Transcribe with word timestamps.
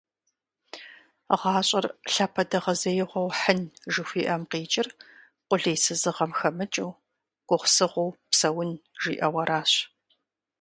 «ГъащӀэр 1.41 1.85
лъапэдэгъэзеигъуэу 2.13 3.35
хьын» 3.39 3.59
жыхуиӏэм 3.93 4.41
къикӏыр 4.51 4.87
къулейсызыгъэм 5.47 6.31
хэмыкӀыу, 6.39 6.91
гугъусыгъуу 7.47 8.09
псэун, 8.29 8.71
жиӏэу 9.01 9.35
аращ. 9.41 9.71